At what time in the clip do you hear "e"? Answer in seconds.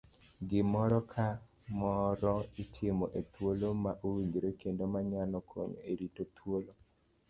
3.19-3.21, 5.89-5.91